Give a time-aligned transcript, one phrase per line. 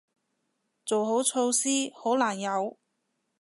[0.83, 2.79] 做好措施，好難有